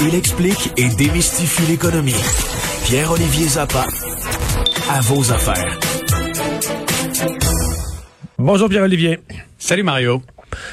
[0.00, 2.14] Il explique et démystifie l'économie.
[2.84, 3.84] Pierre-Olivier Zappa,
[4.88, 5.78] à vos affaires.
[8.38, 9.18] Bonjour Pierre-Olivier.
[9.58, 10.22] Salut Mario.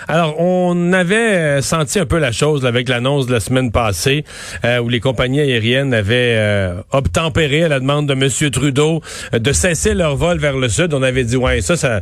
[0.07, 3.71] Alors, on avait euh, senti un peu la chose là, avec l'annonce de la semaine
[3.71, 4.25] passée
[4.63, 8.51] euh, où les compagnies aériennes avaient euh, obtempéré à la demande de M.
[8.51, 9.01] Trudeau
[9.33, 10.93] euh, de cesser leur vol vers le sud.
[10.93, 12.01] On avait dit, ouais, ça, ça,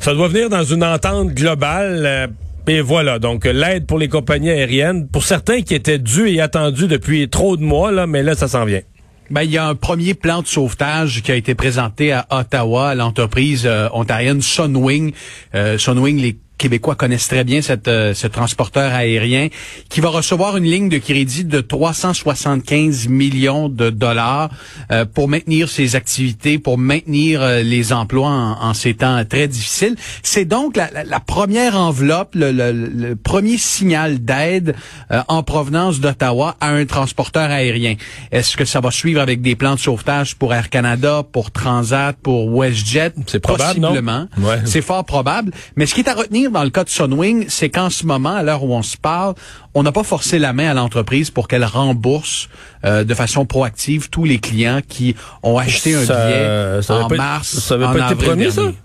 [0.00, 2.30] ça doit venir dans une entente globale.
[2.66, 6.86] Et voilà, donc l'aide pour les compagnies aériennes, pour certains qui étaient dus et attendus
[6.86, 8.82] depuis trop de mois, là, mais là, ça s'en vient.
[9.30, 12.90] Ben, il y a un premier plan de sauvetage qui a été présenté à Ottawa
[12.90, 15.12] à l'entreprise euh, ontarienne Sunwing.
[15.54, 19.48] Euh, Sunwing, les Québécois connaissent très bien cette, euh, ce transporteur aérien
[19.88, 24.50] qui va recevoir une ligne de crédit de 375 millions de dollars
[24.92, 29.48] euh, pour maintenir ses activités, pour maintenir euh, les emplois en, en ces temps très
[29.48, 29.96] difficiles.
[30.22, 34.74] C'est donc la, la- la première enveloppe, le, le- le premier signal d'aide
[35.10, 37.94] euh, en provenance d'Ottawa à un transporteur aérien.
[38.32, 42.16] Est-ce que ça va suivre avec des plans de sauvetage pour Air Canada, pour Transat,
[42.22, 43.12] pour WestJet?
[43.26, 43.80] C'est probable?
[43.80, 44.26] Possiblement.
[44.38, 44.58] Ouais.
[44.66, 45.52] C'est fort probable.
[45.76, 48.34] Mais ce qui est à retenir dans le cas de Sunwing, c'est qu'en ce moment,
[48.34, 49.34] à l'heure où on se parle,
[49.74, 52.48] on n'a pas forcé la main à l'entreprise pour qu'elle rembourse
[52.84, 57.08] euh, de façon proactive tous les clients qui ont acheté un Ça- billet ça en
[57.08, 57.48] pas- mars.
[57.58, 58.62] ça en pas avril promis, ça?
[58.62, 58.76] dernier.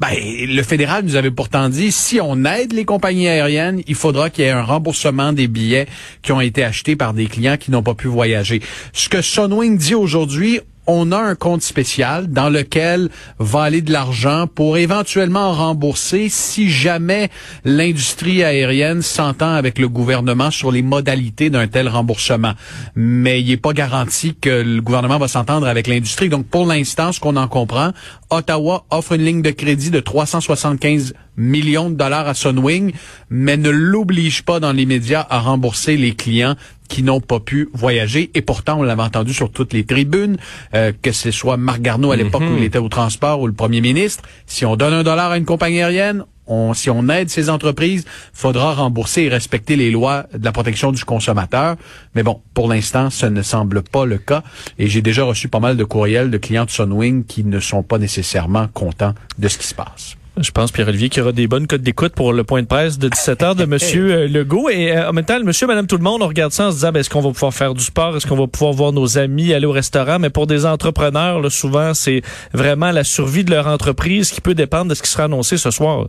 [0.00, 4.28] Ben, le fédéral nous avait pourtant dit, si on aide les compagnies aériennes, il faudra
[4.28, 5.86] qu'il y ait un remboursement des billets
[6.20, 8.60] qui ont été achetés par des clients qui n'ont pas pu voyager.
[8.92, 13.92] Ce que Sunwing dit aujourd'hui, on a un compte spécial dans lequel va aller de
[13.92, 17.30] l'argent pour éventuellement rembourser si jamais
[17.64, 22.52] l'industrie aérienne s'entend avec le gouvernement sur les modalités d'un tel remboursement.
[22.94, 26.28] Mais il n'est pas garanti que le gouvernement va s'entendre avec l'industrie.
[26.28, 27.92] Donc, pour l'instant, ce qu'on en comprend,
[28.30, 32.92] Ottawa offre une ligne de crédit de 375 millions de dollars à Sunwing,
[33.30, 36.56] mais ne l'oblige pas dans les médias à rembourser les clients
[36.88, 38.30] qui n'ont pas pu voyager.
[38.34, 40.36] Et pourtant, on l'avait entendu sur toutes les tribunes,
[40.74, 43.52] euh, que ce soit Marc Garneau à l'époque où il était au transport ou le
[43.52, 44.22] premier ministre.
[44.46, 48.04] Si on donne un dollar à une compagnie aérienne, on, si on aide ces entreprises,
[48.32, 51.76] faudra rembourser et respecter les lois de la protection du consommateur.
[52.14, 54.42] Mais bon, pour l'instant, ce ne semble pas le cas.
[54.78, 57.82] Et j'ai déjà reçu pas mal de courriels de clients de Sunwing qui ne sont
[57.82, 60.16] pas nécessairement contents de ce qui se passe.
[60.36, 62.98] Je pense, Pierre-Olivier, qu'il y aura des bonnes codes d'écoute pour le point de presse
[62.98, 64.68] de 17h de Monsieur euh, Legault.
[64.68, 66.76] Et euh, en même temps, monsieur, madame, tout le monde, on regarde ça en se
[66.76, 68.16] disant, ben, est-ce qu'on va pouvoir faire du sport?
[68.16, 70.18] Est-ce qu'on va pouvoir voir nos amis, aller au restaurant?
[70.18, 72.22] Mais pour des entrepreneurs, là, souvent, c'est
[72.52, 75.70] vraiment la survie de leur entreprise qui peut dépendre de ce qui sera annoncé ce
[75.70, 76.08] soir.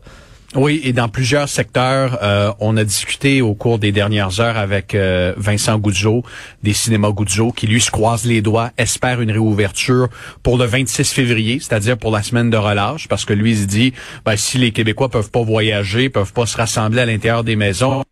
[0.55, 4.95] Oui, et dans plusieurs secteurs, euh, on a discuté au cours des dernières heures avec
[4.95, 6.23] euh, Vincent Goudzo,
[6.63, 10.07] des cinémas Goudzo, qui lui se croise les doigts, espère une réouverture
[10.43, 13.65] pour le 26 février, c'est-à-dire pour la semaine de relâche, parce que lui il se
[13.65, 13.93] dit,
[14.23, 18.03] ben, si les Québécois peuvent pas voyager, peuvent pas se rassembler à l'intérieur des maisons,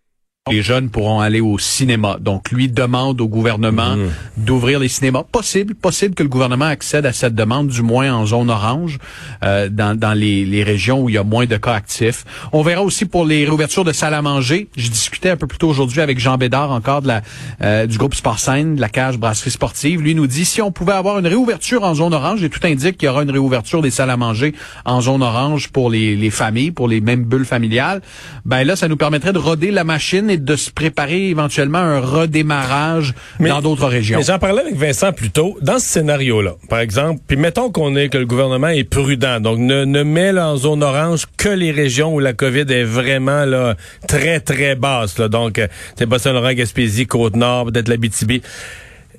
[0.51, 2.17] les jeunes pourront aller au cinéma.
[2.19, 3.95] Donc, lui demande au gouvernement
[4.35, 5.23] d'ouvrir les cinémas.
[5.23, 8.99] Possible, possible que le gouvernement accède à cette demande, du moins en zone orange,
[9.45, 12.25] euh, dans, dans les, les régions où il y a moins de cas actifs.
[12.51, 14.67] On verra aussi pour les réouvertures de salles à manger.
[14.75, 17.21] Je discutais un peu plus tôt aujourd'hui avec Jean Bédard, encore de la,
[17.61, 20.01] euh, du groupe Sport Scène, de la cage brasserie sportive.
[20.01, 22.97] Lui nous dit, si on pouvait avoir une réouverture en zone orange, et tout indique
[22.97, 26.31] qu'il y aura une réouverture des salles à manger en zone orange pour les, les
[26.31, 28.01] familles, pour les mêmes bulles familiales,
[28.43, 31.81] ben là, ça nous permettrait de roder la machine et de se préparer éventuellement à
[31.81, 34.17] un redémarrage Mais- dans d'autres régions.
[34.17, 35.57] Mais j'en parlais avec Vincent plus tôt.
[35.61, 39.59] Dans ce scénario-là, par exemple, puis mettons qu'on est que le gouvernement est prudent, donc
[39.59, 43.45] ne, ne met là, en zone orange que les régions où la COVID est vraiment
[43.45, 43.75] là
[44.07, 45.17] très très basse.
[45.17, 45.67] Là, donc, euh,
[45.97, 48.41] c'est Boston-Laurent, Gaspésie, Côte-Nord, peut-être l'Abitibi.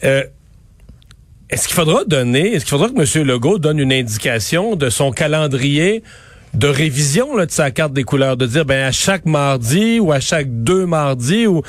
[0.05, 0.25] Euh,
[1.50, 3.27] est-ce qu'il faudra donner, est-ce qu'il faudra que M.
[3.27, 6.03] Legault donne une indication de son calendrier
[6.55, 10.12] de révision là, de sa carte des couleurs, de dire ben à chaque mardi ou
[10.12, 11.62] à chaque deux mardis ou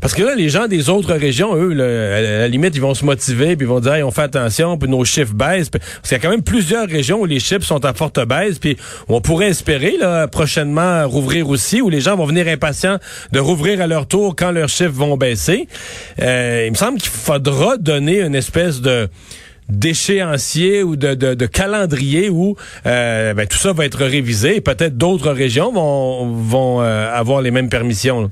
[0.00, 2.94] parce que là les gens des autres régions eux là, à la limite ils vont
[2.94, 5.68] se motiver puis ils vont dire Hey, on fait attention puis nos chiffres baissent.
[5.68, 8.58] Parce qu'il y a quand même plusieurs régions où les chiffres sont à forte baisse
[8.58, 8.76] puis
[9.08, 12.98] on pourrait espérer là prochainement rouvrir aussi où les gens vont venir impatients
[13.32, 15.68] de rouvrir à leur tour quand leurs chiffres vont baisser.
[16.20, 19.08] Euh, il me semble qu'il faudra donner une espèce de
[19.70, 22.56] d'échéancier ou de, de, de calendrier où
[22.86, 27.40] euh, ben, tout ça va être révisé et peut-être d'autres régions vont, vont euh, avoir
[27.42, 28.30] les mêmes permissions.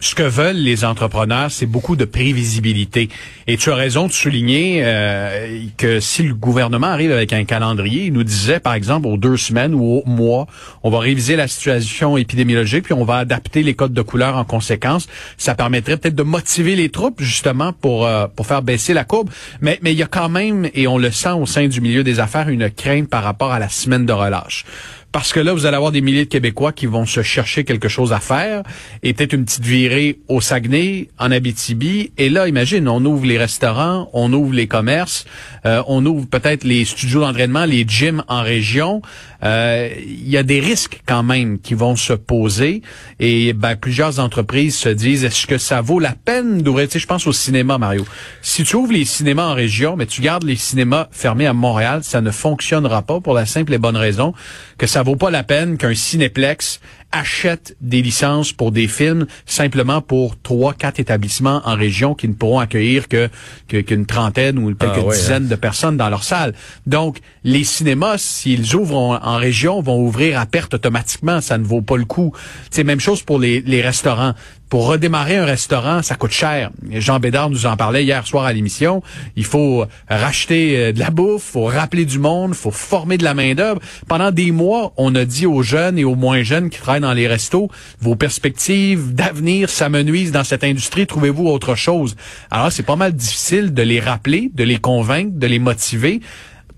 [0.00, 3.08] Ce que veulent les entrepreneurs, c'est beaucoup de prévisibilité.
[3.46, 8.04] Et tu as raison de souligner euh, que si le gouvernement arrive avec un calendrier,
[8.04, 10.46] il nous disait, par exemple, aux deux semaines ou au mois,
[10.84, 14.44] on va réviser la situation épidémiologique, puis on va adapter les codes de couleur en
[14.44, 15.08] conséquence.
[15.36, 19.30] Ça permettrait peut-être de motiver les troupes, justement, pour, euh, pour faire baisser la courbe.
[19.60, 22.04] Mais, mais il y a quand même, et on le sent au sein du milieu
[22.04, 24.64] des affaires, une crainte par rapport à la semaine de relâche
[25.12, 27.88] parce que là, vous allez avoir des milliers de Québécois qui vont se chercher quelque
[27.88, 28.62] chose à faire,
[29.02, 33.38] et peut-être une petite virée au Saguenay, en Abitibi, et là, imagine, on ouvre les
[33.38, 35.24] restaurants, on ouvre les commerces,
[35.64, 39.00] euh, on ouvre peut-être les studios d'entraînement, les gyms en région.
[39.42, 42.82] Euh, il y a des risques quand même qui vont se poser,
[43.18, 46.98] et ben, plusieurs entreprises se disent, est-ce que ça vaut la peine d'ouvrir, tu sais,
[46.98, 48.04] je pense au cinéma, Mario.
[48.42, 52.00] Si tu ouvres les cinémas en région, mais tu gardes les cinémas fermés à Montréal,
[52.02, 54.34] ça ne fonctionnera pas pour la simple et bonne raison
[54.78, 56.80] que ça vaut pas la peine qu'un cinéplex
[57.12, 62.34] achète des licences pour des films simplement pour trois, quatre établissements en région qui ne
[62.34, 63.28] pourront accueillir que
[63.66, 65.48] qu'une trentaine ou quelques ah dizaines hein.
[65.48, 66.54] de personnes dans leur salle.
[66.86, 71.40] Donc, les cinémas, s'ils ouvrent en, région, vont ouvrir à perte automatiquement.
[71.40, 72.32] Ça ne vaut pas le coup.
[72.70, 74.34] C'est même chose pour les, les restaurants
[74.68, 76.70] pour redémarrer un restaurant, ça coûte cher.
[76.90, 79.02] Jean Bédard nous en parlait hier soir à l'émission.
[79.36, 83.34] Il faut racheter euh, de la bouffe, faut rappeler du monde, faut former de la
[83.34, 83.80] main-d'œuvre.
[84.08, 87.12] Pendant des mois, on a dit aux jeunes et aux moins jeunes qui travaillent dans
[87.12, 87.68] les restos,
[88.00, 92.16] vos perspectives d'avenir s'amenuisent dans cette industrie, trouvez-vous autre chose?
[92.50, 96.20] Alors, c'est pas mal difficile de les rappeler, de les convaincre, de les motiver,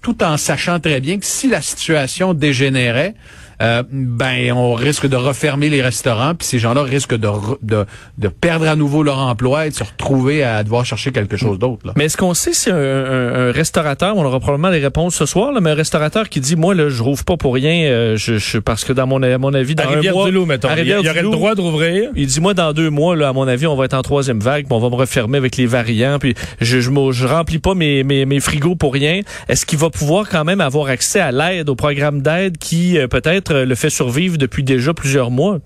[0.02, 3.14] tout en sachant très bien que si la situation dégénérait,
[3.60, 7.28] euh, ben on risque de refermer les restaurants, puis ces gens-là risquent de,
[7.62, 7.86] de,
[8.18, 11.58] de, perdre à nouveau leur emploi et de se retrouver à devoir chercher quelque chose
[11.58, 11.92] d'autre.
[11.96, 15.52] Mais est-ce qu'on sait si un, un, restaurateur, on aura probablement les réponses ce soir,
[15.52, 18.38] là, mais un restaurateur qui dit moi là je rouvre pas pour rien, euh, je,
[18.38, 20.68] je, parce que dans mon, à mon avis dans à un mois, du Loup, mettons,
[20.76, 22.10] il y, aurait le droit de rouvrir.
[22.16, 24.40] Il dit moi dans deux mois là à mon avis on va être en troisième
[24.40, 27.74] vague, puis on va me refermer avec les variants, puis je je, je remplis pas
[27.74, 29.20] mes, mes, mes frigos pour rien.
[29.48, 33.06] Est-ce qu'il va pouvoir quand même avoir accès à l'aide, au programme d'aide qui euh,
[33.06, 35.58] peut-être le fait survivre depuis déjà plusieurs mois.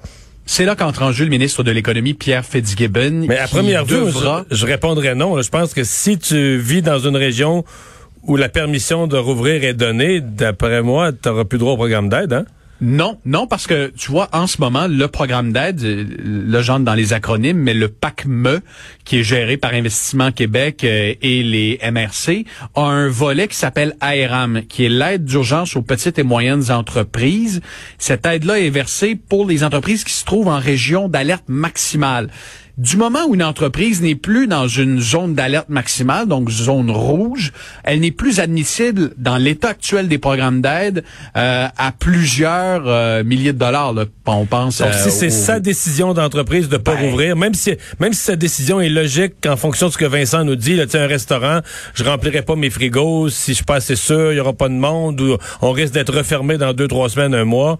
[0.46, 3.25] C'est là qu'entre en jeu le ministre de l'Économie, Pierre Fitzgibbon.
[3.26, 4.10] Mais à première vue,
[4.50, 5.40] je, répondrais non.
[5.40, 7.64] Je pense que si tu vis dans une région
[8.25, 12.08] où la permission de rouvrir est donnée, d'après moi, tu n'auras plus droit au programme
[12.08, 12.44] d'aide, hein?
[12.80, 16.80] Non, non, parce que tu vois, en ce moment, le programme d'aide, euh, le genre
[16.80, 18.60] dans les acronymes, mais le PACME,
[19.04, 22.44] qui est géré par Investissement Québec euh, et les MRC,
[22.74, 27.60] a un volet qui s'appelle ARAM, qui est l'aide d'urgence aux petites et moyennes entreprises.
[27.98, 32.28] Cette aide-là est versée pour les entreprises qui se trouvent en région d'alerte maximale.
[32.76, 37.52] Du moment où une entreprise n'est plus dans une zone d'alerte maximale, donc zone rouge,
[37.84, 41.04] elle n'est plus admissible dans l'état actuel des programmes d'aide
[41.36, 43.92] euh, à plusieurs euh, milliers de dollars.
[43.92, 44.06] Là.
[44.26, 44.78] On pense.
[44.78, 48.34] Donc, si c'est sa décision d'entreprise de pas ben, rouvrir, même si même si sa
[48.34, 51.60] décision est logique en fonction de ce que Vincent nous dit, là, un restaurant,
[51.94, 54.68] je remplirai pas mes frigos si je suis pas assez sûr, il y aura pas
[54.68, 57.78] de monde ou on risque d'être refermé dans deux trois semaines, un mois.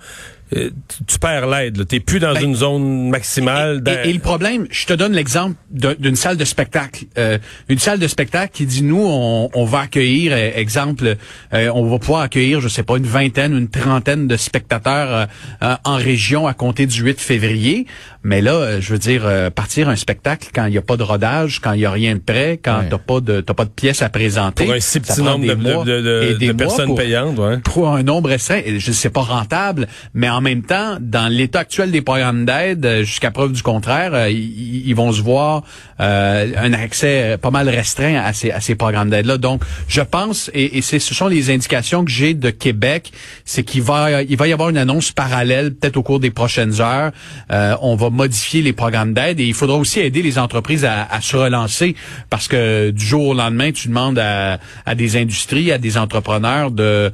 [0.55, 0.70] Euh,
[1.06, 1.87] tu, perds l'aide.
[1.88, 3.82] Tu n'es plus dans ben, une zone maximale.
[4.05, 7.06] Et, le problème, je te donne l'exemple d'une salle de spectacle.
[7.19, 7.38] Euh,
[7.69, 11.17] une salle de spectacle qui dit, nous, on, va accueillir, euh, exemple,
[11.52, 15.29] on va pouvoir accueillir, je sais pas, une vingtaine, une trentaine de spectateurs
[15.61, 17.87] en région à compter du 8 février.
[18.23, 21.61] Mais là, je veux dire, partir un spectacle quand il n'y a pas de rodage,
[21.61, 23.70] quand il n'y a rien de prêt, quand tu t'as pas de t'as pas de
[23.70, 24.65] pièces à présenter.
[24.65, 25.44] Pour un si petit nombre
[25.84, 27.58] de, de, personnes payantes, ouais.
[27.58, 31.93] Pour un nombre restreint, je sais pas rentable, mais en même temps, dans l'état actuel
[31.93, 35.62] des programmes d'aide, euh, jusqu'à preuve du contraire, euh, ils, vont se voir
[36.00, 39.38] euh, un accès pas mal restreint à ces, à ces programmes d'aide-là.
[39.38, 43.12] Donc, je pense, et, et ce sont les indications que j'ai de Québec,
[43.44, 46.81] c'est qu'il va, il va y avoir une annonce parallèle, peut-être au cours des prochaines
[46.81, 47.12] heures.
[47.50, 51.20] on va modifier les programmes d'aide et il faudra aussi aider les entreprises à, à,
[51.20, 51.94] se relancer
[52.31, 56.70] parce que du jour au lendemain, tu demandes à, à des industries, à des entrepreneurs
[56.70, 57.12] de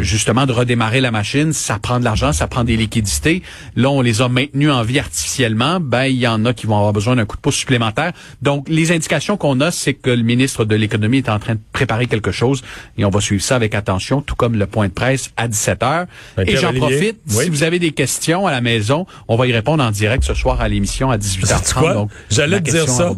[0.00, 1.52] justement de redémarrer la machine.
[1.52, 3.40] Ça prend de l'argent, ça prend des liquidités.
[3.76, 5.78] Là, on les a maintenus en vie artificiellement.
[5.78, 8.10] Ben, il y en a qui vont avoir besoin d'un coup de pouce supplémentaire.
[8.42, 11.60] Donc, les indications qu'on a, c'est que le ministre de l'Économie est en train de
[11.72, 12.64] préparer quelque chose
[12.98, 15.82] et on va suivre ça avec attention, tout comme le point de presse à 17
[15.84, 16.06] heures.
[16.36, 19.52] Ben, et j'en profite, si vous avez des questions à la maison, on va y
[19.52, 22.08] répondre en direct ce soir à l'émission à 18h30.
[22.28, 23.12] J'allais te dire ça.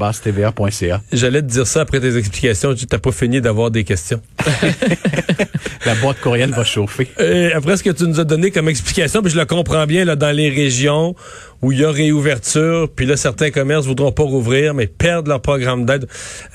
[1.13, 2.75] J'allais te dire ça après tes explications.
[2.75, 4.21] Tu n'as pas fini d'avoir des questions.
[5.87, 7.09] la boîte courriel va chauffer.
[7.19, 10.05] Et après ce que tu nous as donné comme explication, puis je le comprends bien
[10.05, 11.15] là, dans les régions
[11.63, 15.41] où il y a réouverture, puis là, certains commerces voudront pas rouvrir, mais perdre leur
[15.41, 16.07] programme d'aide.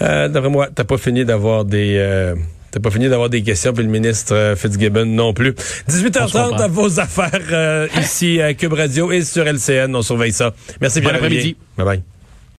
[0.01, 1.95] Euh, D'après moi, t'as pas fini d'avoir des...
[1.97, 2.35] Euh,
[2.71, 5.55] T'as pas fini d'avoir des questions, puis le ministre euh, Fitzgibbon non plus.
[5.89, 9.95] 18h30 à vos affaires euh, ici à Cube Radio et sur LCN.
[9.95, 10.53] On surveille ça.
[10.79, 11.09] Merci bien.
[11.09, 11.55] Bon après-midi.
[11.77, 12.18] Bye bye.